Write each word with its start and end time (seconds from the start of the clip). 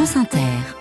France 0.00 0.16
Inter. 0.16 0.79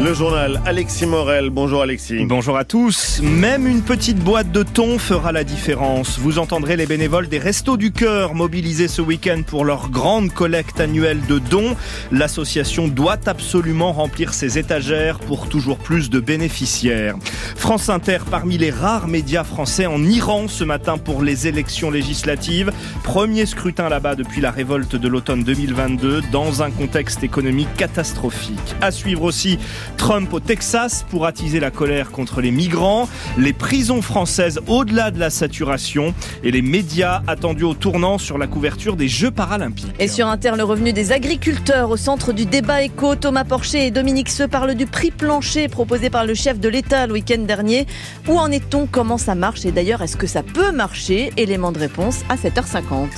Le 0.00 0.14
journal 0.14 0.60
Alexis 0.64 1.06
Morel. 1.06 1.50
Bonjour 1.50 1.82
Alexis. 1.82 2.24
Bonjour 2.24 2.56
à 2.56 2.64
tous. 2.64 3.20
Même 3.20 3.66
une 3.66 3.82
petite 3.82 4.18
boîte 4.18 4.52
de 4.52 4.62
thon 4.62 4.96
fera 4.96 5.32
la 5.32 5.42
différence. 5.42 6.20
Vous 6.20 6.38
entendrez 6.38 6.76
les 6.76 6.86
bénévoles 6.86 7.26
des 7.26 7.38
Restos 7.38 7.76
du 7.76 7.90
Cœur 7.90 8.36
mobilisés 8.36 8.86
ce 8.86 9.02
week-end 9.02 9.42
pour 9.44 9.64
leur 9.64 9.90
grande 9.90 10.32
collecte 10.32 10.78
annuelle 10.78 11.20
de 11.28 11.40
dons. 11.40 11.74
L'association 12.12 12.86
doit 12.86 13.18
absolument 13.26 13.90
remplir 13.92 14.34
ses 14.34 14.56
étagères 14.56 15.18
pour 15.18 15.48
toujours 15.48 15.78
plus 15.78 16.10
de 16.10 16.20
bénéficiaires. 16.20 17.16
France 17.56 17.88
Inter, 17.88 18.18
parmi 18.30 18.56
les 18.56 18.70
rares 18.70 19.08
médias 19.08 19.42
français 19.42 19.86
en 19.86 20.00
Iran 20.04 20.46
ce 20.46 20.62
matin 20.62 20.96
pour 20.96 21.22
les 21.22 21.48
élections 21.48 21.90
législatives. 21.90 22.70
Premier 23.02 23.46
scrutin 23.46 23.88
là-bas 23.88 24.14
depuis 24.14 24.40
la 24.40 24.52
révolte 24.52 24.94
de 24.94 25.08
l'automne 25.08 25.42
2022 25.42 26.22
dans 26.30 26.62
un 26.62 26.70
contexte 26.70 27.24
économique 27.24 27.74
catastrophique. 27.76 28.76
À 28.80 28.92
suivre 28.92 29.24
aussi 29.24 29.58
Trump 29.98 30.32
au 30.32 30.40
Texas 30.40 31.04
pour 31.10 31.26
attiser 31.26 31.60
la 31.60 31.70
colère 31.70 32.10
contre 32.10 32.40
les 32.40 32.50
migrants, 32.50 33.08
les 33.36 33.52
prisons 33.52 34.00
françaises 34.00 34.60
au-delà 34.66 35.10
de 35.10 35.18
la 35.18 35.28
saturation 35.28 36.14
et 36.42 36.50
les 36.50 36.62
médias 36.62 37.22
attendus 37.26 37.64
au 37.64 37.74
tournant 37.74 38.16
sur 38.16 38.38
la 38.38 38.46
couverture 38.46 38.96
des 38.96 39.08
Jeux 39.08 39.30
paralympiques. 39.30 39.92
Et 39.98 40.08
sur 40.08 40.28
Inter, 40.28 40.52
le 40.56 40.64
revenu 40.64 40.92
des 40.92 41.12
agriculteurs 41.12 41.90
au 41.90 41.96
centre 41.96 42.32
du 42.32 42.46
débat 42.46 42.82
éco, 42.82 43.16
Thomas 43.16 43.44
Porcher 43.44 43.86
et 43.86 43.90
Dominique 43.90 44.30
Se 44.30 44.44
parlent 44.44 44.74
du 44.74 44.86
prix 44.86 45.10
plancher 45.10 45.68
proposé 45.68 46.08
par 46.08 46.24
le 46.24 46.34
chef 46.34 46.58
de 46.58 46.68
l'État 46.68 47.06
le 47.06 47.12
week-end 47.12 47.42
dernier. 47.42 47.86
Où 48.28 48.38
en 48.38 48.50
est-on? 48.50 48.86
Comment 48.86 49.18
ça 49.18 49.34
marche? 49.34 49.66
Et 49.66 49.72
d'ailleurs, 49.72 50.00
est-ce 50.02 50.16
que 50.16 50.26
ça 50.26 50.42
peut 50.42 50.72
marcher? 50.72 51.32
Élément 51.36 51.72
de 51.72 51.78
réponse 51.80 52.20
à 52.28 52.36
7h50. 52.36 53.08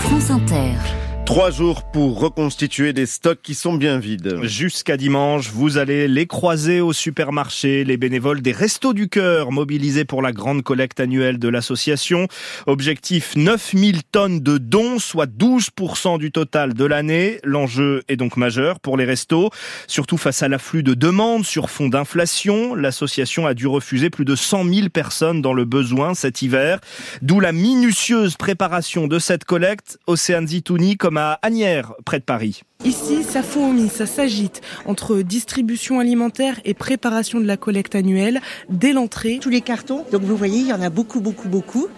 France 0.00 0.30
Inter. 0.30 1.05
Trois 1.26 1.50
jours 1.50 1.82
pour 1.82 2.20
reconstituer 2.20 2.92
des 2.92 3.04
stocks 3.04 3.42
qui 3.42 3.54
sont 3.54 3.74
bien 3.74 3.98
vides. 3.98 4.38
Jusqu'à 4.44 4.96
dimanche, 4.96 5.50
vous 5.50 5.76
allez 5.76 6.06
les 6.06 6.28
croiser 6.28 6.80
au 6.80 6.92
supermarché, 6.92 7.82
les 7.82 7.96
bénévoles 7.96 8.40
des 8.40 8.52
Restos 8.52 8.92
du 8.92 9.08
Cœur 9.08 9.50
mobilisés 9.50 10.04
pour 10.04 10.22
la 10.22 10.30
grande 10.30 10.62
collecte 10.62 11.00
annuelle 11.00 11.40
de 11.40 11.48
l'association. 11.48 12.28
Objectif 12.66 13.34
9000 13.34 14.04
tonnes 14.04 14.38
de 14.38 14.56
dons, 14.56 15.00
soit 15.00 15.26
12% 15.26 16.18
du 16.18 16.30
total 16.30 16.74
de 16.74 16.84
l'année. 16.84 17.40
L'enjeu 17.42 18.04
est 18.06 18.16
donc 18.16 18.36
majeur 18.36 18.78
pour 18.78 18.96
les 18.96 19.04
restos, 19.04 19.50
surtout 19.88 20.18
face 20.18 20.44
à 20.44 20.48
l'afflux 20.48 20.84
de 20.84 20.94
demandes 20.94 21.44
sur 21.44 21.70
fond 21.70 21.88
d'inflation. 21.88 22.76
L'association 22.76 23.48
a 23.48 23.54
dû 23.54 23.66
refuser 23.66 24.10
plus 24.10 24.24
de 24.24 24.36
100 24.36 24.64
000 24.72 24.88
personnes 24.90 25.42
dans 25.42 25.54
le 25.54 25.64
besoin 25.64 26.14
cet 26.14 26.40
hiver, 26.40 26.78
d'où 27.20 27.40
la 27.40 27.50
minutieuse 27.50 28.36
préparation 28.36 29.08
de 29.08 29.18
cette 29.18 29.44
collecte. 29.44 29.98
Océane 30.06 30.46
Zitouni 30.46 30.96
comme 30.96 31.15
à 31.16 31.38
Agnières, 31.42 31.92
près 32.04 32.18
de 32.18 32.24
Paris. 32.24 32.62
Ici, 32.84 33.24
ça 33.24 33.42
fourmille, 33.42 33.88
ça 33.88 34.06
s'agite 34.06 34.60
entre 34.84 35.16
distribution 35.22 35.98
alimentaire 35.98 36.60
et 36.64 36.74
préparation 36.74 37.40
de 37.40 37.46
la 37.46 37.56
collecte 37.56 37.96
annuelle 37.96 38.40
dès 38.68 38.92
l'entrée. 38.92 39.38
Tous 39.40 39.50
les 39.50 39.60
cartons, 39.60 40.04
donc 40.12 40.22
vous 40.22 40.36
voyez, 40.36 40.60
il 40.60 40.66
y 40.68 40.72
en 40.72 40.80
a 40.80 40.90
beaucoup, 40.90 41.20
beaucoup, 41.20 41.48
beaucoup. 41.48 41.88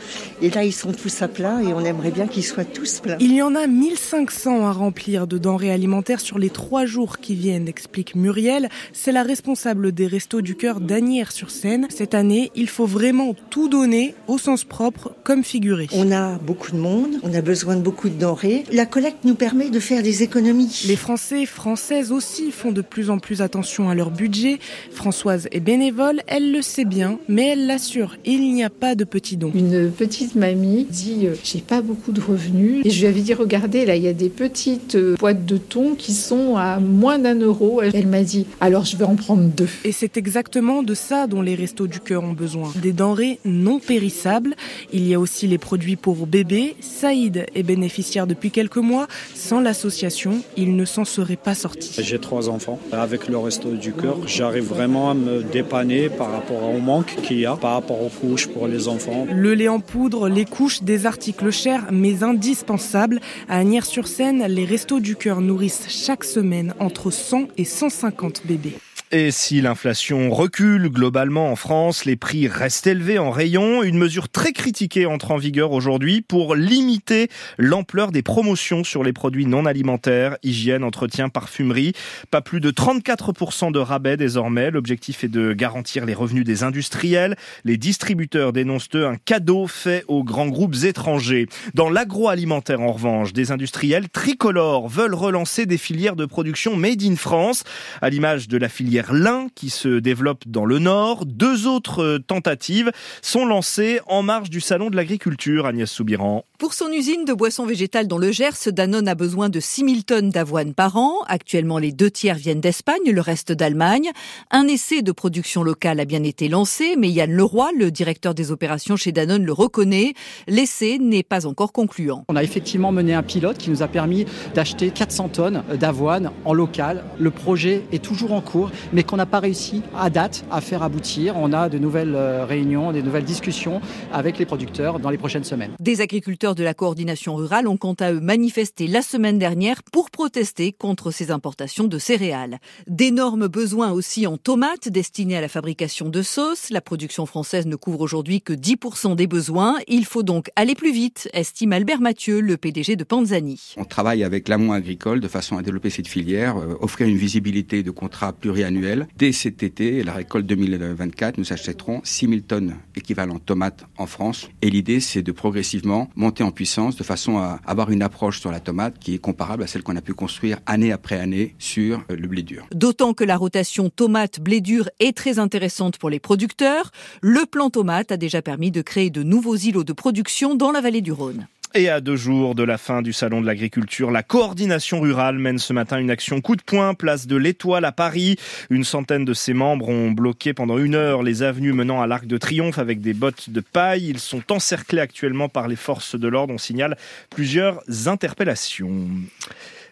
Et 0.41 0.49
là, 0.49 0.65
ils 0.65 0.73
sont 0.73 0.93
tous 0.93 1.21
à 1.21 1.29
plat 1.29 1.61
et 1.63 1.75
on 1.75 1.81
aimerait 1.81 2.11
bien 2.11 2.27
qu'ils 2.27 2.45
soient 2.45 2.65
tous 2.65 3.01
pleins. 3.01 3.17
Il 3.21 3.35
y 3.35 3.43
en 3.43 3.55
a 3.55 3.67
1500 3.67 4.67
à 4.67 4.73
remplir 4.73 5.27
de 5.27 5.37
denrées 5.37 5.73
alimentaires 5.73 6.21
sur 6.21 6.39
les 6.39 6.49
trois 6.49 6.87
jours 6.87 7.19
qui 7.19 7.35
viennent, 7.35 7.69
explique 7.69 8.15
Muriel. 8.15 8.71
C'est 8.93 9.13
la 9.13 9.25
responsable 9.25 9.93
des 9.93 10.07
Restos 10.07 10.41
du 10.41 10.55
Cœur 10.55 10.81
d'Anières-sur-Seine. 10.81 11.87
Cette 11.91 12.15
année, 12.15 12.51
il 12.55 12.69
faut 12.69 12.87
vraiment 12.87 13.35
tout 13.51 13.69
donner 13.69 14.15
au 14.27 14.39
sens 14.39 14.65
propre 14.65 15.15
comme 15.23 15.45
figuré. 15.45 15.89
On 15.93 16.13
a 16.13 16.39
beaucoup 16.39 16.71
de 16.71 16.79
monde, 16.79 17.17
on 17.23 17.35
a 17.35 17.43
besoin 17.43 17.77
de 17.77 17.83
beaucoup 17.83 18.09
de 18.09 18.19
denrées. 18.19 18.65
La 18.73 18.87
collecte 18.87 19.25
nous 19.25 19.35
permet 19.35 19.69
de 19.69 19.81
faire 19.81 20.03
des 20.03 20.23
économies. 20.23 20.68
Les 20.87 20.97
Français 20.97 21.43
et 21.43 21.47
Françaises 21.47 22.13
aussi 22.13 22.51
font 22.51 22.73
de 22.73 22.83
plus 22.83 23.11
en 23.11 23.19
plus 23.19 23.43
attention 23.43 23.89
à 23.89 23.95
leur 23.95 24.11
budget. 24.11 24.59
Françoise 24.93 25.49
est 25.53 25.61
bénévole, 25.61 26.21
elle 26.27 26.53
le 26.53 26.63
sait 26.63 26.85
bien, 26.85 27.19
mais 27.29 27.49
elle 27.49 27.67
l'assure, 27.67 28.17
il 28.25 28.53
n'y 28.53 28.65
a 28.65 28.71
pas 28.71 28.95
de 28.95 29.05
petits 29.05 29.37
dons. 29.37 29.53
Une 29.55 29.91
petite 29.91 30.35
mamie 30.35 30.87
dit 30.89 31.27
euh, 31.27 31.35
j'ai 31.45 31.61
pas 31.61 31.81
beaucoup 31.81 32.13
de 32.13 32.21
revenus 32.21 32.85
et 32.85 32.91
je 32.91 33.01
lui 33.01 33.07
avais 33.07 33.21
dit 33.21 33.35
regardez 33.35 33.87
là 33.87 33.97
il 33.97 34.03
y 34.03 34.09
a 34.09 34.13
des 34.13 34.29
petites 34.29 34.95
euh, 34.95 35.17
boîtes 35.19 35.45
de 35.45 35.57
thon 35.57 35.95
qui 35.97 36.13
sont 36.13 36.57
à 36.57 36.79
moins 36.79 37.19
d'un 37.19 37.39
euro. 37.39 37.83
Elle 37.83 38.07
m'a 38.07 38.23
dit 38.23 38.47
alors 38.61 38.85
je 38.85 38.97
vais 38.97 39.05
en 39.05 39.17
prendre 39.17 39.43
deux. 39.43 39.69
Et 39.85 39.93
c'est 39.93 40.17
exactement 40.17 40.83
de 40.83 40.95
ça 40.95 41.27
dont 41.27 41.43
les 41.43 41.55
restos 41.55 41.87
du 41.87 42.01
cœur 42.01 42.25
ont 42.25 42.33
besoin. 42.33 42.73
Des 42.83 42.93
denrées 42.93 43.39
non 43.45 43.79
périssables. 43.79 44.55
Il 44.93 45.07
y 45.07 45.15
a 45.15 45.21
aussi 45.21 45.47
les 45.47 45.59
produits 45.59 45.97
pour 45.97 46.27
bébés. 46.27 46.77
Saïd 46.81 47.47
est 47.55 47.63
bénéficiaire 47.63 48.27
depuis 48.27 48.51
quelques 48.51 48.77
mois. 48.77 49.07
Sans 49.35 49.61
l'association, 49.61 50.43
il 50.59 50.77
ne 50.77 50.85
s'en 50.85 51.05
serait 51.05 51.37
pas 51.37 51.55
sorti. 51.55 52.03
J'ai 52.03 52.19
trois 52.19 52.49
enfants. 52.49 52.79
Avec 52.93 53.29
le 53.29 53.39
resto 53.39 53.71
du 53.71 53.93
cœur, 53.93 54.19
j'arrive 54.27 54.65
vraiment 54.65 55.11
à 55.11 55.15
me 55.15 55.43
dépanner 55.43 56.09
par 56.09 56.33
rapport 56.33 56.63
au 56.65 56.79
manque 56.79 57.15
qu'il 57.23 57.39
y 57.39 57.47
a, 57.47 57.55
par 57.57 57.75
rapport 57.75 58.03
aux 58.03 58.09
couches 58.09 58.49
pour 58.49 58.67
les 58.67 58.89
enfants. 58.89 59.27
Le 59.33 59.55
lait 59.55 59.69
en 59.69 59.81
poudre, 59.81 60.29
les 60.29 60.45
couches, 60.45 60.83
des 60.83 61.07
articles 61.07 61.51
chers 61.51 61.87
mais 61.93 62.23
indispensables. 62.23 63.21
À 63.49 63.59
Agnières-sur-Seine, 63.59 64.47
les 64.49 64.65
restos 64.65 65.01
du 65.01 65.15
cœur 65.15 65.41
nourrissent 65.41 65.87
chaque 65.89 66.25
semaine 66.25 66.75
entre 66.81 67.11
100 67.11 67.49
et 67.57 67.65
150 67.65 68.43
bébés. 68.47 68.75
Et 69.11 69.31
si 69.31 69.63
l'inflation 69.63 70.29
recule 70.29 70.91
globalement 70.91 71.51
en 71.51 71.57
France, 71.57 72.05
les 72.05 72.17
prix 72.17 72.47
restent 72.47 72.87
élevés 72.87 73.19
en 73.19 73.31
rayon. 73.31 73.83
Une 73.83 73.97
mesure 73.97 74.29
très 74.29 74.53
critiquée 74.53 75.07
entre 75.07 75.31
en 75.31 75.39
vigueur 75.39 75.73
aujourd'hui 75.73 76.21
pour 76.21 76.55
limiter 76.55 77.31
l'ampleur 77.57 78.13
des 78.13 78.21
promotions 78.21 78.85
sur 78.85 79.03
les 79.03 79.15
produits 79.15 79.47
non 79.47 79.65
alimentaires, 79.65 80.37
hygiène, 80.43 80.85
entretien, 80.85 81.31
parfumerie. 81.31 81.95
Pas 82.31 82.43
plus 82.43 82.61
de 82.61 82.71
34% 82.71 83.73
de 83.73 83.79
rabais 83.79 84.19
désormais. 84.19 84.71
L'objectif 84.71 85.25
est 85.25 85.29
de 85.29 85.55
garantir 85.55 86.05
les 86.05 86.13
revenus 86.13 86.45
des 86.45 86.63
industriels. 86.63 87.35
Les 87.65 87.79
distributeurs 87.79 88.53
dénoncent 88.53 88.91
eux 88.95 89.07
un 89.07 89.17
cadeau 89.17 89.67
fait 89.69 90.05
aux 90.09 90.23
grands 90.23 90.49
groupes 90.49 90.85
étrangers. 90.85 91.47
Dans 91.73 91.89
l'agroalimentaire 91.89 92.83
en 92.83 92.93
revanche, 92.93 93.33
des 93.33 93.53
industriels 93.53 94.11
tricolores 94.11 94.87
veulent 94.87 95.15
relancer 95.15 95.65
des 95.65 95.79
filières 95.79 96.17
de 96.17 96.27
production 96.27 96.77
made 96.77 97.03
in 97.03 97.17
France, 97.17 97.65
à 98.03 98.11
l'image 98.11 98.49
de 98.49 98.59
la 98.59 98.69
filière 98.69 98.98
Lin 99.11 99.47
qui 99.55 99.71
se 99.71 99.99
développe 100.01 100.47
dans 100.47 100.65
le 100.65 100.79
Nord. 100.79 101.25
Deux 101.27 101.67
autres 101.67 102.19
tentatives 102.27 102.91
sont 103.23 103.47
lancées 103.47 104.01
en 104.07 104.23
marge 104.23 104.51
du 104.51 104.61
Salon 104.61 104.91
de 104.91 104.97
l'agriculture, 104.97 105.67
Agnès 105.67 105.91
Soubiran. 105.91 106.45
Pour 106.59 106.75
son 106.75 106.89
usine 106.91 107.25
de 107.25 107.33
boissons 107.33 107.67
végétales 107.67 108.09
dans 108.09 108.19
le 108.19 108.33
Gers, 108.33 108.69
Danone 108.73 109.07
a 109.07 109.15
besoin 109.15 109.49
de 109.49 109.61
6000 109.61 110.05
tonnes 110.05 110.31
d'avoine 110.31 110.75
par 110.75 110.97
an. 110.97 111.13
Actuellement, 111.29 111.79
les 111.79 111.93
deux 111.93 112.11
tiers 112.11 112.37
viennent 112.37 112.61
d'Espagne, 112.61 113.11
le 113.13 113.21
reste 113.21 113.53
d'Allemagne. 113.53 114.11
Un 114.51 114.67
essai 114.67 115.03
de 115.03 115.13
production 115.13 115.63
locale 115.63 116.01
a 116.01 116.05
bien 116.05 116.25
été 116.25 116.49
lancé, 116.49 116.97
mais 116.99 117.11
Yann 117.11 117.31
Leroy, 117.31 117.71
le 117.79 117.93
directeur 117.93 118.35
des 118.35 118.51
opérations 118.51 118.97
chez 118.97 119.13
Danone, 119.13 119.45
le 119.45 119.53
reconnaît. 119.53 120.15
L'essai 120.49 120.99
n'est 120.99 121.23
pas 121.23 121.47
encore 121.47 121.73
concluant. 121.73 122.25
On 122.29 122.35
a 122.35 122.43
effectivement 122.43 122.91
mené 122.91 123.15
un 123.15 123.23
pilote 123.23 123.59
qui 123.59 123.71
nous 123.71 123.83
a 123.83 123.89
permis 123.89 124.27
d'acheter 124.55 124.91
400 124.91 125.29
tonnes 125.29 125.63
d'avoine 125.79 126.33
en 126.45 126.55
local. 126.55 127.05
Le 127.21 127.31
projet 127.31 127.85
est 127.93 128.03
toujours 128.03 128.33
en 128.33 128.41
cours 128.41 128.71
mais 128.93 129.03
qu'on 129.03 129.17
n'a 129.17 129.27
pas 129.27 129.41
réussi 129.41 129.83
à 129.97 130.11
date 130.11 130.45
à 130.51 130.61
faire 130.61 130.83
aboutir. 130.83 131.37
On 131.37 131.53
a 131.53 131.69
de 131.69 131.79
nouvelles 131.79 132.15
euh, 132.15 132.45
réunions, 132.45 132.93
des 132.93 133.03
nouvelles 133.03 133.25
discussions 133.25 133.81
avec 134.13 134.39
les 134.39 134.47
producteurs 134.47 134.99
dans 134.99 135.11
les 135.11 135.19
prochaines 135.19 135.45
semaines. 135.45 135.73
Des 135.81 136.01
agriculteurs 136.01 136.55
de 136.55 136.65
la 136.65 136.75
coordination 136.75 137.35
rurale 137.35 137.69
ont 137.69 137.77
quant 137.77 137.95
à 137.95 138.13
eux 138.13 138.21
manifesté 138.21 138.87
la 138.87 139.03
semaine 139.03 139.39
dernière 139.39 139.83
pour 139.83 140.11
protester 140.11 140.73
contre 140.73 141.11
ces 141.11 141.31
importations 141.31 141.85
de 141.85 141.99
céréales. 141.99 142.59
D'énormes 142.87 143.49
besoins 143.49 143.93
aussi 143.93 144.27
en 144.27 144.37
tomates 144.37 144.89
destinées 144.89 145.37
à 145.37 145.41
la 145.41 145.49
fabrication 145.49 146.09
de 146.09 146.23
sauces. 146.23 146.71
La 146.71 146.81
production 146.81 147.27
française 147.27 147.67
ne 147.67 147.77
couvre 147.77 148.01
aujourd'hui 148.01 148.41
que 148.41 148.53
10% 148.53 149.17
des 149.17 149.27
besoins. 149.27 149.77
Il 149.87 150.05
faut 150.05 150.23
donc 150.23 150.51
aller 150.57 150.75
plus 150.75 150.93
vite, 150.93 151.29
estime 151.33 151.73
Albert 151.73 152.01
Mathieu, 152.01 152.41
le 152.41 152.57
PDG 152.57 152.97
de 152.97 153.05
Panzani. 153.05 153.75
On 153.77 153.85
travaille 153.85 154.25
avec 154.25 154.49
l'amont 154.49 154.73
agricole 154.73 155.21
de 155.21 155.29
façon 155.29 155.59
à 155.59 155.63
développer 155.63 155.91
cette 155.91 156.09
filière, 156.09 156.57
euh, 156.57 156.77
offrir 156.81 157.09
une 157.09 157.17
visibilité 157.17 157.83
de 157.83 157.91
contrats 157.91 158.33
pluriannuels 158.33 158.78
Dès 159.17 159.33
cet 159.33 159.63
été, 159.63 160.03
la 160.03 160.13
récolte 160.13 160.47
2024, 160.47 161.39
nous 161.39 161.53
achèterons 161.53 162.01
6000 162.05 162.43
tonnes 162.43 162.77
équivalent 162.97 163.39
tomates 163.39 163.85
en 163.97 164.07
France. 164.07 164.49
Et 164.63 164.71
l'idée, 164.71 165.01
c'est 165.01 165.23
de 165.23 165.33
progressivement 165.33 166.09
monter 166.17 166.45
en 166.45 166.51
puissance 166.51 166.97
de 166.97 167.05
façon 167.05 167.39
à 167.39 167.61
avoir 167.67 167.91
une 167.91 168.03
approche 168.03 168.41
sur 168.41 168.51
la 168.51 168.61
tomate 168.61 168.99
qui 168.99 169.15
est 169.15 169.19
comparable 169.19 169.63
à 169.63 169.67
celle 169.67 169.83
qu'on 169.83 169.97
a 169.97 170.01
pu 170.01 170.15
construire 170.15 170.59
année 170.67 170.93
après 170.93 171.19
année 171.19 171.55
sur 171.59 172.05
le 172.09 172.29
blé 172.29 172.43
dur. 172.43 172.67
D'autant 172.75 173.15
que 173.15 173.25
la 173.25 173.37
rotation 173.37 173.91
tomate-blé 173.91 174.61
dur 174.61 174.89
est 175.01 175.17
très 175.17 175.39
intéressante 175.39 175.99
pour 175.99 176.11
les 176.11 176.21
producteurs. 176.21 176.91
Le 177.21 177.47
plan 177.47 177.71
tomate 177.71 178.13
a 178.13 178.17
déjà 178.17 178.43
permis 178.43 178.71
de 178.71 178.83
créer 178.83 179.11
de 179.11 179.23
nouveaux 179.23 179.57
îlots 179.57 179.85
de 179.85 179.93
production 179.93 180.55
dans 180.55 180.73
la 180.73 180.81
vallée 180.81 181.01
du 181.01 181.13
Rhône. 181.13 181.47
Et 181.75 181.91
à 181.91 182.01
deux 182.01 182.17
jours 182.17 182.55
de 182.55 182.63
la 182.63 182.79
fin 182.79 183.03
du 183.03 183.13
Salon 183.13 183.43
de 183.43 183.47
l'Agriculture, 183.47 184.11
la 184.11 184.23
coordination 184.23 185.01
rurale 185.01 185.39
mène 185.39 185.59
ce 185.59 185.75
matin 185.75 185.99
une 185.99 186.11
action 186.11 186.41
coup 186.41 186.57
de 186.57 186.63
poing, 186.63 186.95
place 186.95 187.27
de 187.27 187.37
l'Étoile 187.37 187.85
à 187.85 187.93
Paris. 187.93 188.37
Une 188.71 188.85
centaine 188.85 189.27
de 189.27 189.35
ses 189.35 189.53
membres 189.53 189.91
ont 189.91 190.11
bloqué 190.11 190.55
pendant 190.55 190.79
une 190.79 190.95
heure 190.95 191.23
les 191.23 191.43
avenues 191.43 191.75
menant 191.75 192.01
à 192.01 192.07
l'Arc 192.07 192.27
de 192.27 192.39
Triomphe 192.39 192.79
avec 192.79 193.03
des 193.03 193.13
bottes 193.13 193.51
de 193.51 193.61
paille. 193.61 194.09
Ils 194.09 194.19
sont 194.19 194.51
encerclés 194.51 195.01
actuellement 195.01 195.51
par 195.51 195.69
les 195.69 195.77
forces 195.77 196.19
de 196.19 196.27
l'ordre. 196.27 196.55
On 196.55 196.59
signale 196.59 196.97
plusieurs 197.29 197.83
interpellations. 198.07 199.07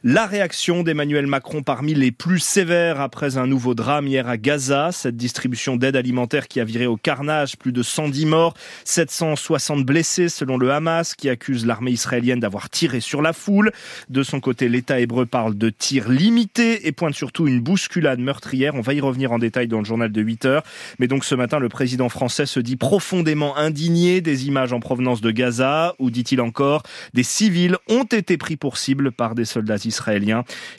La 0.08 0.26
réaction 0.26 0.85
d'Emmanuel 0.85 1.26
Macron 1.26 1.64
parmi 1.64 1.93
les 1.93 2.12
plus 2.12 2.38
sévères 2.38 3.00
après 3.00 3.38
un 3.38 3.49
nouveau 3.49 3.75
drame 3.75 4.06
hier 4.06 4.29
à 4.29 4.37
Gaza, 4.37 4.93
cette 4.93 5.17
distribution 5.17 5.75
d'aide 5.75 5.97
alimentaire 5.97 6.47
qui 6.47 6.61
a 6.61 6.64
viré 6.64 6.87
au 6.87 6.97
carnage, 6.97 7.56
plus 7.56 7.73
de 7.73 7.82
110 7.82 8.26
morts, 8.26 8.55
760 8.85 9.85
blessés 9.85 10.29
selon 10.29 10.58
le 10.58 10.70
Hamas 10.70 11.17
qui 11.17 11.29
accuse 11.29 11.67
l'armée 11.67 11.91
israélienne 11.91 12.38
d'avoir 12.38 12.70
tiré 12.70 13.00
sur 13.00 13.20
la 13.20 13.32
foule. 13.32 13.73
De 14.08 14.23
son 14.23 14.38
côté, 14.38 14.69
l'État 14.69 15.00
hébreu 15.00 15.26
parle 15.26 15.58
de 15.58 15.70
tirs 15.70 16.08
limités 16.08 16.87
et 16.87 16.93
pointe 16.93 17.14
surtout 17.14 17.49
une 17.49 17.58
bousculade 17.61 18.20
meurtrière. 18.20 18.76
On 18.76 18.82
va 18.82 18.94
y 18.94 19.00
revenir 19.00 19.32
en 19.32 19.41
détail 19.41 19.67
dans 19.67 19.81
le 19.81 19.85
journal 19.85 20.12
de 20.12 20.23
8 20.23 20.44
heures. 20.44 20.62
Mais 21.00 21.08
donc 21.08 21.25
ce 21.25 21.35
matin, 21.35 21.58
le 21.58 21.69
président 21.69 22.11
français 22.11 22.47
se 22.47 22.61
dit 22.61 22.76
profondément 22.76 23.56
indigné 23.56 24.20
des 24.20 24.47
images 24.47 24.73
en 24.73 24.79
provenance 24.79 25.20
de 25.20 25.32
Gaza, 25.32 25.97
où 25.99 26.12
dit-il 26.12 26.41
encore, 26.41 26.85
des 27.12 27.25
civils 27.25 27.76
ont 27.88 28.05
été 28.05 28.37
pris 28.37 28.55
pour 28.55 28.79
cible 28.79 29.11
par 29.11 29.35
des 29.35 29.44
soldats 29.44 29.75
israéliens. 29.75 29.95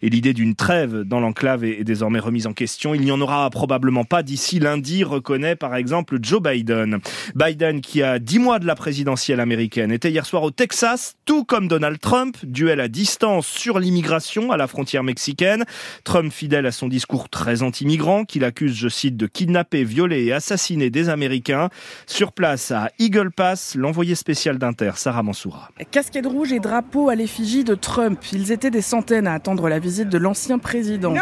Et 0.02 0.10
l'idée 0.10 0.34
d'une 0.34 0.56
trêve 0.56 1.02
dans 1.02 1.20
l'enclave 1.20 1.64
est 1.64 1.84
désormais 1.84 2.20
remise 2.20 2.48
en 2.48 2.54
question. 2.54 2.94
Il 2.94 3.02
n'y 3.02 3.12
en 3.12 3.22
aura 3.22 3.50
probablement 3.50 4.04
pas 4.04 4.24
d'ici 4.24 4.60
lundi, 4.60 5.04
reconnaît 5.04 5.56
par 5.56 5.76
exemple 5.76 6.18
Joe 6.22 6.42
Biden. 6.42 7.00
Biden 7.36 7.82
qui 7.82 8.04
a 8.04 8.20
10 8.20 8.40
mois 8.40 8.60
de 8.60 8.66
la 8.66 8.76
présidentielle 8.76 9.40
américaine 9.40 9.92
était 9.92 10.12
hier 10.12 10.26
soir 10.26 10.44
au 10.44 10.52
Texas, 10.52 11.16
tout 11.26 11.44
comme 11.44 11.68
Donald 11.68 12.00
Trump, 12.00 12.38
duel 12.44 12.80
à 12.80 12.88
distance 12.88 13.48
sur 13.48 13.80
l'immigration 13.80 14.52
à 14.52 14.58
la 14.58 14.68
frontière 14.68 15.04
mexicaine. 15.04 15.66
Trump 16.04 16.32
fidèle 16.32 16.66
à 16.66 16.72
son 16.72 16.88
discours 16.88 17.30
très 17.30 17.64
anti-migrant 17.64 18.26
qu'il 18.26 18.44
accuse, 18.44 18.76
je 18.76 18.90
cite, 18.90 19.18
de 19.18 19.28
kidnapper, 19.28 19.84
violer 19.84 20.26
et 20.26 20.34
assassiner 20.34 20.90
des 20.90 21.10
Américains. 21.10 21.70
Sur 22.06 22.32
place 22.32 22.72
à 22.72 22.90
Eagle 23.00 23.32
Pass, 23.32 23.76
l'envoyé 23.76 24.16
spécial 24.16 24.58
d'Inter, 24.58 24.92
Sarah 24.96 25.24
Mansoura. 25.24 25.70
Casquette 25.92 26.26
rouge 26.26 26.52
et 26.52 26.60
drapeau 26.60 27.10
à 27.10 27.16
l'effigie 27.16 27.64
de 27.64 27.76
Trump. 27.76 28.20
Ils 28.34 28.52
étaient 28.52 28.72
des 28.72 28.82
centaines 28.82 29.07
à 29.12 29.34
attendre 29.34 29.70
la 29.70 29.80
visite 29.80 30.10
de 30.10 30.18
l'ancien 30.18 30.60
président. 30.60 31.14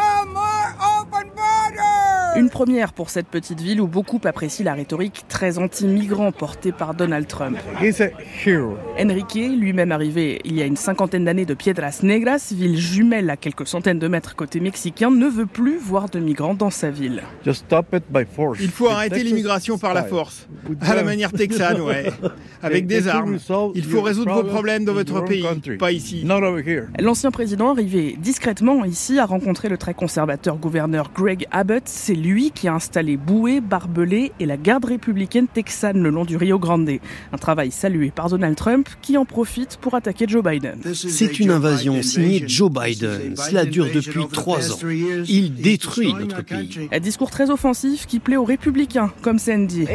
Une 2.37 2.49
première 2.49 2.91
pour 2.91 3.09
cette 3.09 3.27
petite 3.27 3.61
ville 3.61 3.79
où 3.79 3.87
beaucoup 3.87 4.19
apprécient 4.25 4.65
la 4.65 4.73
rhétorique 4.73 5.23
très 5.29 5.57
anti-migrant 5.57 6.33
portée 6.33 6.73
par 6.73 6.93
Donald 6.93 7.27
Trump. 7.27 7.57
Enrique, 8.99 9.35
lui-même 9.35 9.93
arrivé 9.93 10.41
il 10.43 10.55
y 10.55 10.61
a 10.61 10.65
une 10.65 10.75
cinquantaine 10.75 11.23
d'années 11.23 11.45
de 11.45 11.53
Piedras 11.53 12.01
Negras, 12.03 12.51
ville 12.53 12.77
jumelle 12.77 13.29
à 13.29 13.37
quelques 13.37 13.67
centaines 13.67 13.99
de 13.99 14.07
mètres 14.07 14.35
côté 14.35 14.59
mexicain, 14.59 15.11
ne 15.11 15.27
veut 15.27 15.45
plus 15.45 15.77
voir 15.77 16.09
de 16.09 16.19
migrants 16.19 16.55
dans 16.55 16.69
sa 16.69 16.89
ville. 16.89 17.23
Il 17.45 18.69
faut 18.69 18.89
arrêter 18.89 19.23
l'immigration 19.23 19.77
par 19.77 19.93
la 19.93 20.03
force, 20.03 20.47
à 20.81 20.95
la 20.95 21.03
manière 21.03 21.31
texane, 21.31 21.81
ouais, 21.81 22.11
avec 22.61 22.85
des 22.85 23.07
armes. 23.07 23.37
Il 23.75 23.83
faut 23.83 24.01
résoudre 24.01 24.33
vos 24.33 24.43
problèmes 24.43 24.83
dans 24.83 24.93
votre 24.93 25.23
pays, 25.23 25.45
pas 25.79 25.93
ici. 25.93 26.27
L'ancien 26.99 27.31
président 27.31 27.71
arrivé 27.71 28.17
discrètement 28.19 28.83
ici 28.83 29.19
a 29.19 29.25
rencontré 29.25 29.69
le 29.69 29.77
très 29.77 29.93
conservateur 29.93 30.57
gouverneur 30.57 31.11
Greg 31.15 31.47
Abbott. 31.51 31.83
C'est 31.85 32.24
lui 32.25 32.51
qui 32.51 32.67
a 32.67 32.73
installé 32.73 33.17
bouée, 33.17 33.61
barbelés 33.61 34.31
et 34.39 34.45
la 34.45 34.57
garde 34.57 34.85
républicaine 34.85 35.47
texane 35.47 36.01
le 36.01 36.09
long 36.09 36.25
du 36.25 36.37
Rio 36.37 36.57
Grande. 36.57 36.89
Un 37.31 37.37
travail 37.37 37.71
salué 37.71 38.11
par 38.11 38.29
Donald 38.29 38.55
Trump 38.55 38.89
qui 39.01 39.17
en 39.17 39.25
profite 39.25 39.77
pour 39.77 39.93
attaquer 39.93 40.25
Joe 40.27 40.43
Biden. 40.43 40.79
C'est 40.93 41.39
une 41.39 41.51
invasion 41.51 42.01
signée 42.01 42.43
Joe 42.47 42.71
Biden. 42.71 43.35
Cela 43.35 43.65
dure 43.65 43.87
depuis 43.93 44.25
trois 44.31 44.71
ans. 44.71 44.77
Il 45.27 45.53
détruit 45.53 46.13
notre 46.13 46.43
pays. 46.43 46.89
Un 46.91 46.99
discours 46.99 47.29
très 47.29 47.51
offensif 47.51 48.07
qui 48.07 48.19
plaît 48.19 48.37
aux 48.37 48.43
républicains, 48.43 49.11
comme 49.21 49.37
Sandy. 49.37 49.85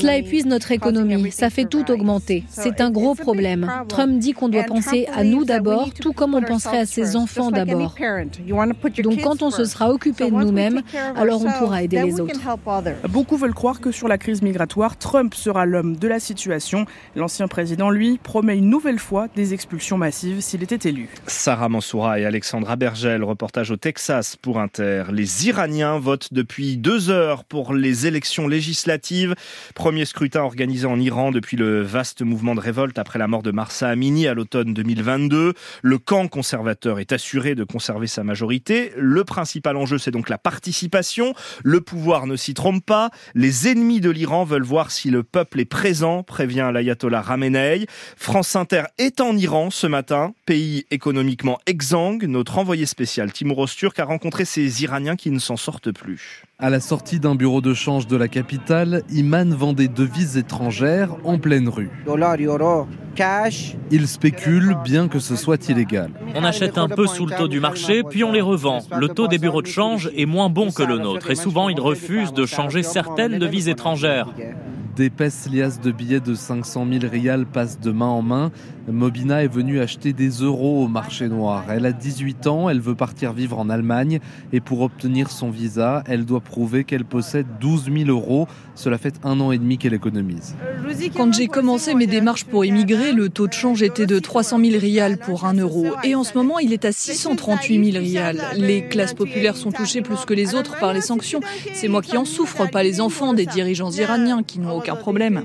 Cela 0.00 0.16
épuise 0.18 0.46
notre 0.46 0.72
économie. 0.72 1.30
Ça 1.30 1.48
fait 1.48 1.64
tout 1.64 1.90
augmenter. 1.90 2.44
C'est 2.48 2.80
un 2.82 2.90
gros 2.90 3.14
problème. 3.14 3.70
Trump 3.88 4.18
dit 4.18 4.32
qu'on 4.32 4.48
doit 4.50 4.64
penser 4.64 5.06
à 5.14 5.24
nous 5.24 5.44
d'abord, 5.44 5.92
tout 5.94 6.12
comme 6.12 6.34
on 6.34 6.42
penserait 6.42 6.80
à 6.80 6.86
ses 6.86 7.16
enfants 7.16 7.50
d'abord. 7.50 7.94
Donc 9.02 9.22
quand 9.22 9.42
on 9.42 9.50
se 9.50 9.64
sera 9.64 9.90
occupé 9.90 10.30
de 10.40 10.44
nous-mêmes, 10.44 10.82
alors 11.16 11.44
on 11.44 11.50
pourra 11.58 11.82
aider 11.82 12.02
les 12.02 12.20
autres. 12.20 12.34
Beaucoup 13.08 13.36
veulent 13.36 13.54
croire 13.54 13.80
que 13.80 13.90
sur 13.90 14.08
la 14.08 14.18
crise 14.18 14.42
migratoire, 14.42 14.96
Trump 14.96 15.34
sera 15.34 15.66
l'homme 15.66 15.96
de 15.96 16.08
la 16.08 16.20
situation. 16.20 16.86
L'ancien 17.16 17.48
président, 17.48 17.90
lui, 17.90 18.18
promet 18.22 18.58
une 18.58 18.68
nouvelle 18.68 18.98
fois 18.98 19.28
des 19.34 19.54
expulsions 19.54 19.98
massives 19.98 20.40
s'il 20.40 20.62
était 20.62 20.88
élu. 20.88 21.08
Sarah 21.26 21.68
Mansoura 21.68 22.18
et 22.18 22.24
Alexandra 22.24 22.76
Bergel, 22.76 23.22
reportage 23.24 23.70
au 23.70 23.76
Texas 23.76 24.36
pour 24.36 24.58
Inter. 24.60 25.04
Les 25.12 25.48
Iraniens 25.48 25.98
votent 25.98 26.32
depuis 26.32 26.76
deux 26.76 27.10
heures 27.10 27.44
pour 27.44 27.74
les 27.74 28.06
élections 28.06 28.48
législatives. 28.48 29.34
Premier 29.74 30.04
scrutin 30.04 30.42
organisé 30.42 30.86
en 30.86 30.98
Iran 31.00 31.30
depuis 31.30 31.56
le 31.56 31.82
vaste 31.82 32.22
mouvement 32.22 32.54
de 32.54 32.60
révolte 32.60 32.98
après 32.98 33.18
la 33.18 33.28
mort 33.28 33.42
de 33.42 33.50
Marsa 33.50 33.88
Amini 33.88 34.26
à 34.26 34.34
l'automne 34.34 34.74
2022. 34.74 35.54
Le 35.82 35.98
camp 35.98 36.28
conservateur 36.28 36.98
est 36.98 37.12
assuré 37.12 37.54
de 37.54 37.64
conserver 37.64 38.06
sa 38.06 38.24
majorité. 38.24 38.92
Le 38.96 39.24
principal 39.24 39.76
enjeu, 39.76 39.98
c'est 39.98 40.10
donc 40.10 40.23
la 40.30 40.38
participation. 40.38 41.34
Le 41.62 41.80
pouvoir 41.80 42.26
ne 42.26 42.36
s'y 42.36 42.54
trompe 42.54 42.84
pas. 42.84 43.10
Les 43.34 43.68
ennemis 43.68 44.00
de 44.00 44.10
l'Iran 44.10 44.44
veulent 44.44 44.62
voir 44.62 44.90
si 44.90 45.10
le 45.10 45.22
peuple 45.22 45.60
est 45.60 45.64
présent, 45.64 46.22
prévient 46.22 46.70
l'ayatollah 46.72 47.20
Ramenei. 47.20 47.86
France 48.16 48.56
Inter 48.56 48.84
est 48.98 49.20
en 49.20 49.36
Iran 49.36 49.70
ce 49.70 49.86
matin, 49.86 50.34
pays 50.46 50.86
économiquement 50.90 51.58
exsangue. 51.66 52.24
Notre 52.24 52.58
envoyé 52.58 52.86
spécial, 52.86 53.32
Timur 53.32 53.58
Osturk, 53.58 53.98
a 53.98 54.04
rencontré 54.04 54.44
ces 54.44 54.82
Iraniens 54.82 55.16
qui 55.16 55.30
ne 55.30 55.38
s'en 55.38 55.56
sortent 55.56 55.92
plus. 55.92 56.44
À 56.60 56.70
la 56.70 56.78
sortie 56.78 57.18
d'un 57.18 57.34
bureau 57.34 57.60
de 57.60 57.74
change 57.74 58.06
de 58.06 58.16
la 58.16 58.28
capitale, 58.28 59.02
Iman 59.10 59.52
vend 59.52 59.72
des 59.72 59.88
devises 59.88 60.36
étrangères 60.36 61.16
en 61.24 61.38
pleine 61.38 61.68
rue. 61.68 61.90
Il 63.90 64.06
spécule 64.06 64.76
bien 64.84 65.08
que 65.08 65.18
ce 65.18 65.34
soit 65.34 65.68
illégal. 65.68 66.10
On 66.36 66.44
achète 66.44 66.78
un 66.78 66.88
peu 66.88 67.08
sous 67.08 67.26
le 67.26 67.34
taux 67.34 67.48
du 67.48 67.58
marché, 67.58 68.04
puis 68.08 68.22
on 68.22 68.30
les 68.30 68.40
revend. 68.40 68.82
Le 68.96 69.08
taux 69.08 69.26
des 69.26 69.38
bureaux 69.38 69.62
de 69.62 69.66
change 69.66 70.12
est 70.16 70.26
moins 70.26 70.48
bon 70.48 70.70
que 70.70 70.84
le 70.84 70.98
nôtre 70.98 71.28
et 71.30 71.34
souvent 71.34 71.68
ils 71.68 71.80
refusent 71.80 72.32
de 72.32 72.46
changer 72.46 72.84
certaines 72.84 73.40
devises 73.40 73.68
étrangères. 73.68 74.32
D'épaisses 74.94 75.50
liasses 75.50 75.80
de 75.80 75.90
billets 75.90 76.20
de 76.20 76.36
500 76.36 76.86
000 76.88 77.10
rials 77.10 77.46
passent 77.46 77.80
de 77.80 77.90
main 77.90 78.06
en 78.06 78.22
main. 78.22 78.52
Mobina 78.88 79.42
est 79.42 79.48
venue 79.48 79.80
acheter 79.80 80.12
des 80.12 80.28
euros 80.28 80.84
au 80.84 80.88
marché 80.88 81.28
noir. 81.28 81.64
Elle 81.70 81.86
a 81.86 81.92
18 81.92 82.46
ans, 82.46 82.68
elle 82.68 82.80
veut 82.80 82.94
partir 82.94 83.32
vivre 83.32 83.58
en 83.58 83.70
Allemagne 83.70 84.20
et 84.52 84.60
pour 84.60 84.82
obtenir 84.82 85.30
son 85.30 85.50
visa, 85.50 86.04
elle 86.06 86.26
doit 86.26 86.40
prouver 86.40 86.84
qu'elle 86.84 87.04
possède 87.04 87.46
12 87.60 87.90
000 87.90 88.10
euros. 88.10 88.46
Cela 88.74 88.98
fait 88.98 89.14
un 89.24 89.40
an 89.40 89.52
et 89.52 89.58
demi 89.58 89.78
qu'elle 89.78 89.94
économise. 89.94 90.54
Quand 91.16 91.32
j'ai 91.32 91.46
commencé 91.46 91.94
mes 91.94 92.06
démarches 92.06 92.44
pour 92.44 92.64
immigrer, 92.64 93.12
le 93.12 93.30
taux 93.30 93.46
de 93.46 93.52
change 93.54 93.82
était 93.82 94.06
de 94.06 94.18
300 94.18 94.58
000 94.58 94.78
rials 94.78 95.18
pour 95.18 95.46
1 95.46 95.54
euro. 95.54 95.86
Et 96.02 96.14
en 96.14 96.24
ce 96.24 96.36
moment, 96.36 96.58
il 96.58 96.72
est 96.72 96.84
à 96.84 96.92
638 96.92 97.92
000 97.92 98.04
rials. 98.04 98.42
Les 98.56 98.86
classes 98.86 99.14
populaires 99.14 99.56
sont 99.56 99.72
touchées 99.72 100.02
plus 100.02 100.24
que 100.26 100.34
les 100.34 100.54
autres 100.54 100.78
par 100.78 100.92
les 100.92 101.00
sanctions. 101.00 101.40
C'est 101.72 101.88
moi 101.88 102.02
qui 102.02 102.16
en 102.16 102.24
souffre, 102.24 102.68
pas 102.70 102.82
les 102.82 103.00
enfants 103.00 103.32
des 103.32 103.46
dirigeants 103.46 103.90
iraniens 103.92 104.42
qui 104.42 104.58
n'ont 104.58 104.76
aucun 104.76 104.96
problème. 104.96 105.44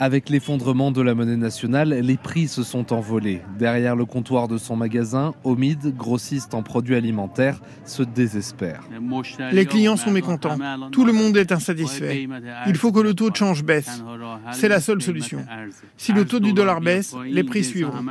Avec 0.00 0.30
l'effondrement 0.30 0.90
de 0.90 1.00
la 1.00 1.14
monnaie 1.14 1.36
nationale, 1.36 1.91
les 2.00 2.16
prix 2.16 2.48
se 2.48 2.62
sont 2.62 2.92
envolés. 2.92 3.42
Derrière 3.58 3.96
le 3.96 4.04
comptoir 4.04 4.48
de 4.48 4.58
son 4.58 4.76
magasin, 4.76 5.34
Omid, 5.44 5.94
grossiste 5.96 6.54
en 6.54 6.62
produits 6.62 6.96
alimentaires, 6.96 7.60
se 7.84 8.02
désespère. 8.02 8.82
Les 9.52 9.66
clients 9.66 9.96
sont 9.96 10.10
mécontents. 10.10 10.56
Tout 10.90 11.04
le 11.04 11.12
monde 11.12 11.36
est 11.36 11.52
insatisfait. 11.52 12.28
Il 12.66 12.76
faut 12.76 12.92
que 12.92 13.00
le 13.00 13.14
taux 13.14 13.30
de 13.30 13.36
change 13.36 13.64
baisse. 13.64 14.02
C'est 14.52 14.68
la 14.68 14.80
seule 14.80 15.02
solution. 15.02 15.44
Si 15.96 16.12
le 16.12 16.24
taux 16.24 16.40
du 16.40 16.52
dollar 16.52 16.80
baisse, 16.80 17.14
les 17.26 17.44
prix 17.44 17.64
suivront. 17.64 18.04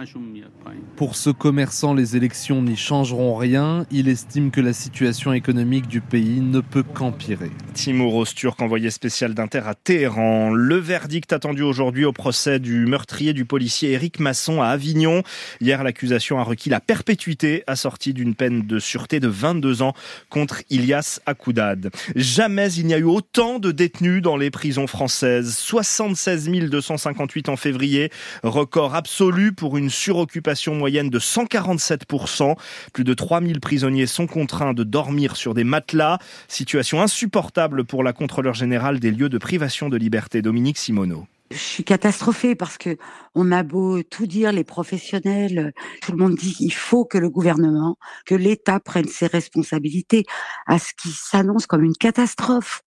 Pour 0.96 1.16
ce 1.16 1.30
commerçant, 1.30 1.94
les 1.94 2.16
élections 2.16 2.62
n'y 2.62 2.78
changeront 2.78 3.36
rien. 3.36 3.86
Il 3.92 4.08
estime 4.08 4.52
que 4.52 4.62
la 4.62 4.74
situation 4.74 5.34
économique 5.34 5.88
du 5.88 6.02
pays 6.02 6.42
ne 6.42 6.60
peut 6.60 6.84
qu'empirer. 6.84 7.52
Timur 7.74 8.14
Osturk, 8.16 8.62
envoyé 8.62 8.90
spécial 8.90 9.34
d'Inter 9.34 9.62
à 9.66 9.74
Téhéran. 9.74 10.52
Le 10.52 10.76
verdict 10.76 11.34
attendu 11.34 11.64
aujourd'hui 11.64 12.06
au 12.06 12.12
procès 12.12 12.60
du 12.60 12.86
meurtrier 12.86 13.34
du 13.34 13.46
policier 13.46 13.71
Éric 13.84 14.20
Masson 14.20 14.62
à 14.62 14.68
Avignon. 14.68 15.24
Hier, 15.60 15.84
l'accusation 15.84 16.40
a 16.40 16.44
requis 16.44 16.70
la 16.70 16.80
perpétuité 16.80 17.64
assortie 17.68 18.14
d'une 18.14 18.36
peine 18.36 18.68
de 18.68 18.80
sûreté 18.80 19.20
de 19.20 19.28
22 19.28 19.82
ans 19.82 19.94
contre 20.30 20.62
Ilias 20.70 21.20
Akoudad. 21.26 21.92
Jamais 22.16 22.74
il 22.74 22.86
n'y 22.86 22.94
a 22.94 22.98
eu 22.98 23.04
autant 23.04 23.60
de 23.60 23.72
détenus 23.72 24.22
dans 24.22 24.38
les 24.38 24.52
prisons 24.52 24.88
françaises. 24.88 25.56
76 25.56 26.50
258 26.70 27.50
en 27.50 27.56
février, 27.56 28.12
record 28.44 28.96
absolu 28.96 29.54
pour 29.54 29.78
une 29.78 29.90
suroccupation 29.90 30.76
moyenne 30.76 31.10
de 31.10 31.20
147%. 31.20 32.56
Plus 32.94 33.04
de 33.04 33.14
3000 33.14 33.60
prisonniers 33.60 34.08
sont 34.08 34.28
contraints 34.28 34.74
de 34.74 34.84
dormir 34.84 35.36
sur 35.36 35.54
des 35.54 35.64
matelas. 35.64 36.20
Situation 36.48 37.02
insupportable 37.02 37.84
pour 37.84 38.04
la 38.04 38.14
contrôleur 38.14 38.54
générale 38.54 39.00
des 39.00 39.12
lieux 39.12 39.30
de 39.30 39.38
privation 39.38 39.90
de 39.90 39.98
liberté, 39.98 40.42
Dominique 40.42 40.78
Simoneau. 40.78 41.28
Je 41.52 41.58
suis 41.58 41.84
catastrophée 41.84 42.56
parce 42.56 42.78
que 42.78 42.98
on 43.36 43.52
a 43.52 43.62
beau 43.64 44.04
tout 44.04 44.26
dire, 44.26 44.54
les 44.54 44.64
professionnels, 44.64 45.74
tout 46.02 46.14
le 46.14 46.18
monde 46.18 46.36
dit 46.36 46.54
qu'il 46.54 46.74
faut 46.74 47.04
que 47.04 47.18
le 47.18 47.30
gouvernement, 47.30 47.98
que 48.26 48.36
l'État 48.36 48.80
prenne 48.80 49.08
ses 49.08 49.28
responsabilités 49.28 50.24
à 50.66 50.80
ce 50.80 50.94
qui 50.94 51.10
s'annonce 51.10 51.68
comme 51.68 51.84
une 51.84 51.96
catastrophe. 51.96 52.84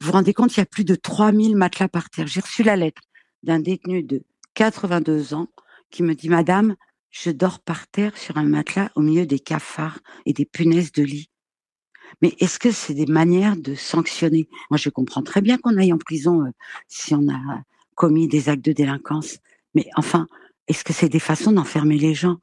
Vous 0.00 0.08
vous 0.08 0.12
rendez 0.12 0.34
compte, 0.34 0.54
il 0.56 0.60
y 0.60 0.62
a 0.62 0.66
plus 0.66 0.84
de 0.84 0.94
3000 0.94 1.56
matelas 1.56 1.88
par 1.88 2.10
terre. 2.10 2.26
J'ai 2.26 2.40
reçu 2.40 2.62
la 2.62 2.76
lettre 2.76 3.00
d'un 3.42 3.60
détenu 3.60 4.02
de 4.02 4.22
82 4.54 5.32
ans 5.32 5.48
qui 5.90 6.02
me 6.02 6.14
dit, 6.14 6.28
Madame, 6.28 6.76
je 7.10 7.30
dors 7.30 7.60
par 7.60 7.86
terre 7.86 8.16
sur 8.18 8.36
un 8.36 8.44
matelas 8.44 8.90
au 8.94 9.00
milieu 9.00 9.24
des 9.24 9.38
cafards 9.38 10.00
et 10.26 10.34
des 10.34 10.44
punaises 10.44 10.92
de 10.92 11.02
lit. 11.02 11.30
Mais 12.20 12.34
est-ce 12.40 12.58
que 12.58 12.72
c'est 12.72 12.94
des 12.94 13.06
manières 13.06 13.56
de 13.56 13.74
sanctionner? 13.74 14.48
Moi, 14.70 14.76
je 14.76 14.90
comprends 14.90 15.22
très 15.22 15.40
bien 15.40 15.56
qu'on 15.56 15.78
aille 15.78 15.94
en 15.94 15.98
prison 15.98 16.42
euh, 16.42 16.50
si 16.88 17.14
on 17.14 17.26
a 17.28 17.62
commis 17.94 18.28
des 18.28 18.48
actes 18.48 18.64
de 18.64 18.72
délinquance. 18.72 19.38
Mais 19.74 19.86
enfin, 19.96 20.26
est-ce 20.68 20.84
que 20.84 20.92
c'est 20.92 21.08
des 21.08 21.18
façons 21.18 21.52
d'enfermer 21.52 21.98
les 21.98 22.14
gens? 22.14 22.38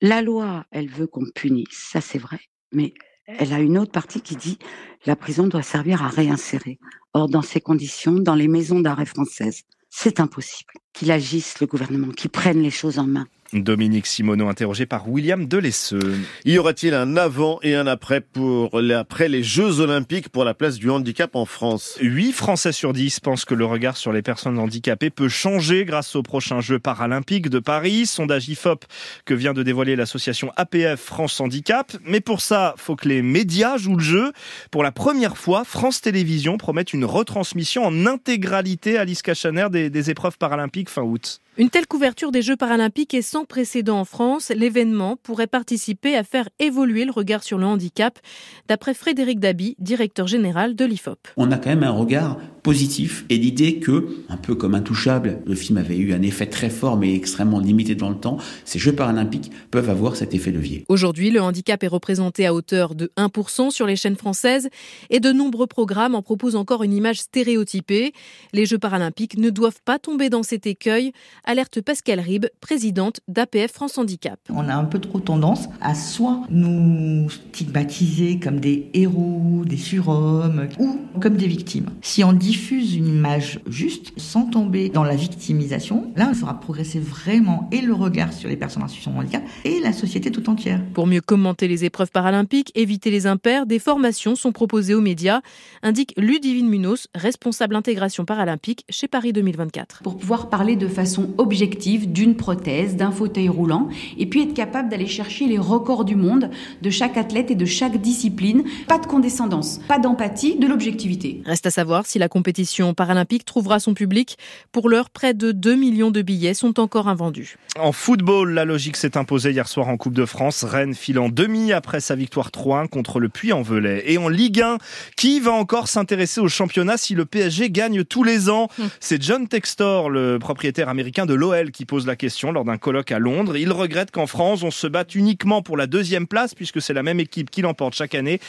La 0.00 0.22
loi, 0.22 0.64
elle 0.70 0.88
veut 0.88 1.06
qu'on 1.06 1.26
punisse, 1.34 1.88
ça 1.92 2.00
c'est 2.00 2.18
vrai. 2.18 2.40
Mais 2.72 2.94
elle 3.26 3.52
a 3.52 3.60
une 3.60 3.78
autre 3.78 3.92
partie 3.92 4.20
qui 4.20 4.36
dit 4.36 4.58
la 5.06 5.16
prison 5.16 5.46
doit 5.46 5.62
servir 5.62 6.02
à 6.02 6.08
réinsérer. 6.08 6.78
Or, 7.12 7.28
dans 7.28 7.42
ces 7.42 7.60
conditions, 7.60 8.14
dans 8.14 8.34
les 8.34 8.48
maisons 8.48 8.80
d'arrêt 8.80 9.06
françaises, 9.06 9.62
c'est 9.88 10.20
impossible 10.20 10.72
qu'il 10.92 11.10
agisse, 11.10 11.60
le 11.60 11.66
gouvernement, 11.66 12.12
qu'il 12.12 12.30
prenne 12.30 12.62
les 12.62 12.70
choses 12.70 12.98
en 12.98 13.06
main. 13.06 13.26
Dominique 13.52 14.06
Simoneau 14.06 14.48
interrogé 14.48 14.86
par 14.86 15.08
William 15.08 15.46
Delesseux. 15.46 16.16
Y 16.44 16.58
aura-t-il 16.58 16.94
un 16.94 17.16
avant 17.16 17.58
et 17.62 17.74
un 17.74 17.86
après 17.86 18.20
pour 18.20 18.80
après 18.96 19.28
les 19.28 19.42
Jeux 19.42 19.80
Olympiques 19.80 20.28
pour 20.28 20.44
la 20.44 20.54
place 20.54 20.76
du 20.76 20.90
handicap 20.90 21.34
en 21.34 21.44
France? 21.44 21.96
8 22.00 22.32
Français 22.32 22.72
sur 22.72 22.92
10 22.92 23.20
pensent 23.20 23.44
que 23.44 23.54
le 23.54 23.64
regard 23.64 23.96
sur 23.96 24.12
les 24.12 24.22
personnes 24.22 24.58
handicapées 24.58 25.10
peut 25.10 25.28
changer 25.28 25.84
grâce 25.84 26.14
aux 26.14 26.22
prochains 26.22 26.60
Jeux 26.60 26.78
paralympiques 26.78 27.48
de 27.48 27.58
Paris. 27.58 28.06
Sondage 28.06 28.48
IFOP 28.48 28.84
que 29.24 29.34
vient 29.34 29.52
de 29.52 29.62
dévoiler 29.62 29.96
l'association 29.96 30.52
APF 30.56 31.00
France 31.00 31.40
Handicap. 31.40 31.92
Mais 32.04 32.20
pour 32.20 32.40
ça, 32.40 32.74
faut 32.76 32.96
que 32.96 33.08
les 33.08 33.22
médias 33.22 33.76
jouent 33.76 33.96
le 33.96 34.02
jeu. 34.02 34.32
Pour 34.70 34.82
la 34.82 34.92
première 34.92 35.36
fois, 35.36 35.64
France 35.64 36.00
Télévisions 36.00 36.56
promet 36.56 36.82
une 36.82 37.04
retransmission 37.04 37.84
en 37.84 38.06
intégralité 38.06 38.98
à 38.98 39.06
Cachaner 39.22 39.66
des, 39.70 39.90
des 39.90 40.10
épreuves 40.10 40.38
paralympiques 40.38 40.88
fin 40.88 41.02
août. 41.02 41.40
Une 41.56 41.68
telle 41.68 41.88
couverture 41.88 42.30
des 42.30 42.42
Jeux 42.42 42.56
paralympiques 42.56 43.12
est 43.12 43.22
sans 43.22 43.44
précédent 43.44 43.98
en 43.98 44.04
France. 44.04 44.50
L'événement 44.54 45.16
pourrait 45.16 45.48
participer 45.48 46.16
à 46.16 46.22
faire 46.22 46.48
évoluer 46.60 47.04
le 47.04 47.10
regard 47.10 47.42
sur 47.42 47.58
le 47.58 47.66
handicap, 47.66 48.20
d'après 48.68 48.94
Frédéric 48.94 49.40
Dabi, 49.40 49.74
directeur 49.80 50.28
général 50.28 50.76
de 50.76 50.84
l'IFOP. 50.84 51.18
On 51.36 51.50
a 51.50 51.58
quand 51.58 51.70
même 51.70 51.82
un 51.82 51.90
regard 51.90 52.38
positif 52.62 53.24
et 53.28 53.36
l'idée 53.36 53.78
que, 53.78 54.08
un 54.28 54.36
peu 54.36 54.54
comme 54.54 54.74
Intouchable, 54.74 55.40
le 55.46 55.54
film 55.54 55.78
avait 55.78 55.96
eu 55.96 56.12
un 56.12 56.22
effet 56.22 56.46
très 56.46 56.70
fort 56.70 56.96
mais 56.96 57.14
extrêmement 57.14 57.60
limité 57.60 57.94
dans 57.94 58.10
le 58.10 58.16
temps, 58.16 58.38
ces 58.64 58.78
Jeux 58.78 58.94
paralympiques 58.94 59.50
peuvent 59.70 59.90
avoir 59.90 60.16
cet 60.16 60.34
effet 60.34 60.50
levier. 60.50 60.84
Aujourd'hui, 60.88 61.30
le 61.30 61.40
handicap 61.40 61.82
est 61.82 61.88
représenté 61.88 62.46
à 62.46 62.54
hauteur 62.54 62.94
de 62.94 63.10
1% 63.16 63.70
sur 63.70 63.86
les 63.86 63.96
chaînes 63.96 64.16
françaises 64.16 64.68
et 65.10 65.20
de 65.20 65.32
nombreux 65.32 65.66
programmes 65.66 66.14
en 66.14 66.22
proposent 66.22 66.56
encore 66.56 66.82
une 66.82 66.92
image 66.92 67.20
stéréotypée. 67.20 68.12
Les 68.52 68.66
Jeux 68.66 68.78
paralympiques 68.78 69.38
ne 69.38 69.50
doivent 69.50 69.80
pas 69.84 69.98
tomber 69.98 70.28
dans 70.28 70.42
cet 70.42 70.66
écueil, 70.66 71.12
alerte 71.44 71.80
Pascal 71.80 72.20
Rib, 72.20 72.46
présidente 72.60 73.20
d'APF 73.28 73.72
France 73.72 73.98
Handicap. 73.98 74.38
On 74.50 74.68
a 74.68 74.74
un 74.74 74.84
peu 74.84 74.98
trop 74.98 75.20
tendance 75.20 75.68
à 75.80 75.94
soit 75.94 76.42
nous 76.50 77.28
stigmatiser 77.30 78.38
comme 78.38 78.60
des 78.60 78.90
héros, 78.94 79.62
des 79.64 79.76
surhommes 79.76 80.68
ou 80.78 80.98
comme 81.20 81.36
des 81.36 81.46
victimes. 81.46 81.90
Si 82.02 82.24
on 82.24 82.32
diffuse 82.50 82.96
une 82.96 83.06
image 83.06 83.60
juste, 83.68 84.12
sans 84.16 84.42
tomber 84.42 84.88
dans 84.88 85.04
la 85.04 85.14
victimisation, 85.14 86.10
là, 86.16 86.26
on 86.28 86.34
fera 86.34 86.58
progresser 86.58 86.98
vraiment 86.98 87.68
et 87.70 87.80
le 87.80 87.94
regard 87.94 88.32
sur 88.32 88.48
les 88.48 88.56
personnes 88.56 88.82
en 88.82 88.88
situation 88.88 89.12
de 89.12 89.18
handicap 89.18 89.44
et 89.64 89.78
la 89.78 89.92
société 89.92 90.32
tout 90.32 90.50
entière. 90.50 90.82
Pour 90.92 91.06
mieux 91.06 91.20
commenter 91.20 91.68
les 91.68 91.84
épreuves 91.84 92.10
paralympiques, 92.10 92.72
éviter 92.74 93.12
les 93.12 93.28
impairs, 93.28 93.66
des 93.66 93.78
formations 93.78 94.34
sont 94.34 94.50
proposées 94.50 94.94
aux 94.94 95.00
médias, 95.00 95.42
indique 95.84 96.12
Ludivine 96.16 96.68
Munoz, 96.68 97.06
responsable 97.14 97.76
intégration 97.76 98.24
paralympique 98.24 98.84
chez 98.88 99.06
Paris 99.06 99.32
2024. 99.32 100.00
Pour 100.02 100.18
pouvoir 100.18 100.48
parler 100.48 100.74
de 100.74 100.88
façon 100.88 101.30
objective 101.38 102.10
d'une 102.10 102.34
prothèse, 102.34 102.96
d'un 102.96 103.12
fauteuil 103.12 103.48
roulant, 103.48 103.90
et 104.18 104.26
puis 104.26 104.42
être 104.42 104.54
capable 104.54 104.88
d'aller 104.88 105.06
chercher 105.06 105.46
les 105.46 105.58
records 105.58 106.04
du 106.04 106.16
monde 106.16 106.50
de 106.82 106.90
chaque 106.90 107.16
athlète 107.16 107.52
et 107.52 107.54
de 107.54 107.64
chaque 107.64 108.00
discipline. 108.00 108.64
Pas 108.88 108.98
de 108.98 109.06
condescendance, 109.06 109.78
pas 109.86 110.00
d'empathie, 110.00 110.56
de 110.56 110.66
l'objectivité. 110.66 111.42
Reste 111.46 111.66
à 111.66 111.70
savoir 111.70 112.06
si 112.06 112.18
la 112.18 112.28
compétition 112.40 112.94
paralympique 112.94 113.44
trouvera 113.44 113.80
son 113.80 113.92
public. 113.92 114.38
Pour 114.72 114.88
l'heure, 114.88 115.10
près 115.10 115.34
de 115.34 115.52
2 115.52 115.74
millions 115.74 116.10
de 116.10 116.22
billets 116.22 116.54
sont 116.54 116.80
encore 116.80 117.06
invendus. 117.06 117.58
En 117.78 117.92
football, 117.92 118.54
la 118.54 118.64
logique 118.64 118.96
s'est 118.96 119.18
imposée 119.18 119.50
hier 119.50 119.68
soir 119.68 119.88
en 119.88 119.98
Coupe 119.98 120.14
de 120.14 120.24
France. 120.24 120.64
Rennes 120.64 120.94
file 120.94 121.18
en 121.18 121.28
demi 121.28 121.74
après 121.74 122.00
sa 122.00 122.14
victoire 122.14 122.48
3-1 122.48 122.88
contre 122.88 123.20
le 123.20 123.28
Puy-en-Velay. 123.28 124.04
Et 124.06 124.16
en 124.16 124.28
Ligue 124.28 124.62
1, 124.62 124.78
qui 125.18 125.38
va 125.38 125.52
encore 125.52 125.86
s'intéresser 125.88 126.40
au 126.40 126.48
championnat 126.48 126.96
si 126.96 127.14
le 127.14 127.26
PSG 127.26 127.68
gagne 127.68 128.04
tous 128.04 128.24
les 128.24 128.48
ans? 128.48 128.68
Hum. 128.78 128.88
C'est 129.00 129.22
John 129.22 129.46
Textor, 129.46 130.08
le 130.08 130.38
propriétaire 130.38 130.88
américain 130.88 131.26
de 131.26 131.34
l'OL, 131.34 131.72
qui 131.72 131.84
pose 131.84 132.06
la 132.06 132.16
question 132.16 132.52
lors 132.52 132.64
d'un 132.64 132.78
colloque 132.78 133.12
à 133.12 133.18
Londres. 133.18 133.58
Il 133.58 133.70
regrette 133.70 134.12
qu'en 134.12 134.26
France, 134.26 134.62
on 134.62 134.70
se 134.70 134.86
batte 134.86 135.14
uniquement 135.14 135.60
pour 135.60 135.76
la 135.76 135.86
deuxième 135.86 136.26
place, 136.26 136.54
puisque 136.54 136.80
c'est 136.80 136.94
la 136.94 137.02
même 137.02 137.20
équipe 137.20 137.50
qui 137.50 137.60
l'emporte 137.60 137.94
chaque 137.94 138.14
année. 138.14 138.40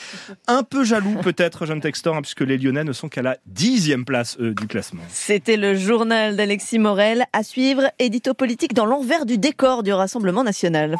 Un 0.48 0.64
peu 0.64 0.86
jaloux 0.86 1.18
peut-être, 1.22 1.66
John 1.66 1.82
Textor, 1.82 2.16
hein, 2.16 2.22
puisque 2.22 2.42
les 2.42 2.58
Lyonnais 2.58 2.86
ne 2.86 2.94
sont 2.94 3.10
qu'à 3.10 3.22
la 3.22 3.38
classement. 4.68 5.02
C'était 5.10 5.58
le 5.58 5.76
journal 5.76 6.36
d'Alexis 6.36 6.80
Morel. 6.80 7.26
À 7.34 7.44
suivre, 7.44 7.84
édito 8.00 8.34
politique 8.34 8.74
dans 8.74 8.86
l'envers 8.86 9.26
du 9.26 9.38
décor 9.38 9.84
du 9.84 9.94
Rassemblement 9.94 10.44
national. 10.44 10.98